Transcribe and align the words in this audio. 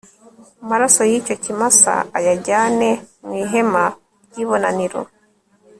maraso 0.69 1.01
y 1.11 1.13
icyo 1.19 1.35
kimasa 1.43 1.93
ayajyane 2.17 2.89
mu 3.25 3.33
ihema 3.43 3.85
ry 4.27 4.37
ibonaniro 4.43 5.01